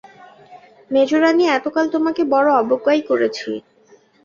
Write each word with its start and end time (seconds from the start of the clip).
মেজোরানী, 0.91 1.43
এত 1.49 1.65
কাল 1.67 1.85
তোমাকে 1.95 2.21
বড়ো 2.33 2.51
অবজ্ঞাই 2.61 3.01
করেছি। 3.09 3.49